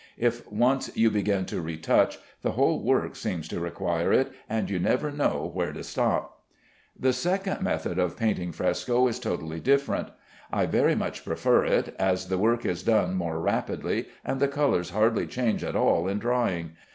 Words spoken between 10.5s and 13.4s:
I very much prefer it, as the work is done more